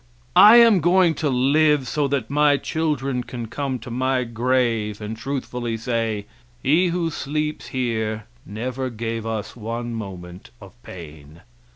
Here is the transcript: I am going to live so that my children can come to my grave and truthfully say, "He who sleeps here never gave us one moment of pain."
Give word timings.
I 0.35 0.55
am 0.55 0.79
going 0.79 1.13
to 1.21 1.29
live 1.29 1.87
so 1.87 2.07
that 2.07 2.31
my 2.31 2.57
children 2.57 3.23
can 3.23 3.45
come 3.45 3.77
to 3.77 3.91
my 3.91 4.23
grave 4.23 4.99
and 4.99 5.15
truthfully 5.15 5.77
say, 5.77 6.25
"He 6.63 6.87
who 6.87 7.11
sleeps 7.11 7.67
here 7.67 8.25
never 8.43 8.89
gave 8.89 9.27
us 9.27 9.55
one 9.55 9.93
moment 9.93 10.49
of 10.59 10.73
pain." 10.81 11.41